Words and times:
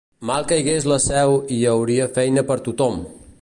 Mal 0.27 0.45
caigués 0.51 0.87
la 0.91 0.97
Seu 1.03 1.35
i 1.57 1.59
hi 1.59 1.67
hauria 1.73 2.09
feina 2.17 2.45
per 2.51 2.59
tothom! 2.71 2.99